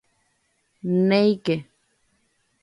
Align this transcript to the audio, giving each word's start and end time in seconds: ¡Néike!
¡Néike! 1.07 1.55